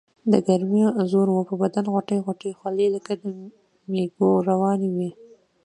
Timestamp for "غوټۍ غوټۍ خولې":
1.93-2.87